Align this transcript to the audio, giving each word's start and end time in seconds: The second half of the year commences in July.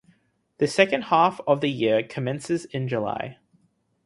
The 0.57 0.65
second 0.67 1.03
half 1.03 1.39
of 1.45 1.61
the 1.61 1.67
year 1.69 2.01
commences 2.01 2.65
in 2.65 2.87
July. 2.87 3.37